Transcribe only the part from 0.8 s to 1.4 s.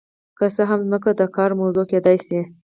ځمکه د